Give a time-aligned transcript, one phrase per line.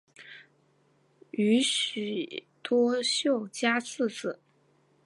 [1.29, 4.39] 宇喜多秀家次子。